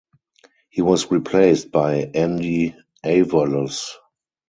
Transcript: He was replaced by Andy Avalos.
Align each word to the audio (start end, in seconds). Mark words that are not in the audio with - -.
He 0.71 0.81
was 0.81 1.11
replaced 1.11 1.69
by 1.71 1.97
Andy 2.15 2.75
Avalos. 3.05 3.81